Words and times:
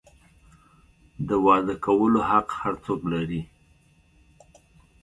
د 1.27 1.29
واده 1.45 1.75
کولو 1.85 2.19
حق 2.29 2.47
هر 2.61 2.73
څوک 2.85 3.01
لري. 3.13 3.41